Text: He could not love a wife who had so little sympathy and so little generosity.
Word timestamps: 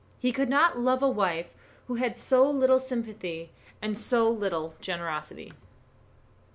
He 0.17 0.31
could 0.31 0.49
not 0.49 0.79
love 0.79 1.03
a 1.03 1.07
wife 1.07 1.53
who 1.87 1.93
had 1.93 2.17
so 2.17 2.49
little 2.49 2.79
sympathy 2.79 3.51
and 3.83 3.95
so 3.95 4.27
little 4.31 4.73
generosity. 4.81 5.53